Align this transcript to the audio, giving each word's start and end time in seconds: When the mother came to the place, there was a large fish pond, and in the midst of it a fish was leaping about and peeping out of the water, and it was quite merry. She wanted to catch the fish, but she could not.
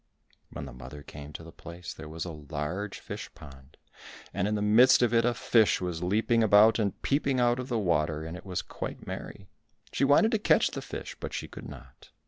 When 0.49 0.65
the 0.65 0.73
mother 0.73 1.03
came 1.03 1.31
to 1.33 1.43
the 1.43 1.51
place, 1.51 1.93
there 1.93 2.09
was 2.09 2.25
a 2.25 2.31
large 2.31 2.97
fish 2.99 3.31
pond, 3.35 3.77
and 4.33 4.47
in 4.47 4.55
the 4.55 4.61
midst 4.63 5.03
of 5.03 5.13
it 5.13 5.25
a 5.25 5.35
fish 5.35 5.79
was 5.79 6.01
leaping 6.01 6.41
about 6.41 6.79
and 6.79 6.99
peeping 7.03 7.39
out 7.39 7.59
of 7.59 7.69
the 7.69 7.77
water, 7.77 8.23
and 8.23 8.35
it 8.35 8.43
was 8.43 8.63
quite 8.63 9.05
merry. 9.05 9.47
She 9.91 10.03
wanted 10.03 10.31
to 10.31 10.39
catch 10.39 10.69
the 10.71 10.81
fish, 10.81 11.15
but 11.19 11.33
she 11.33 11.47
could 11.47 11.69
not. 11.69 12.09